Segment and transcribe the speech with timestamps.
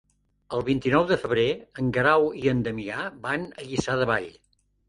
[0.59, 1.43] El vint-i-nou de febrer
[1.83, 4.31] en Guerau i en Damià van a Lliçà de Vall.